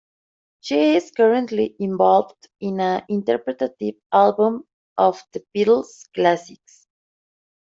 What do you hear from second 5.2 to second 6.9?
the Beatles' classics.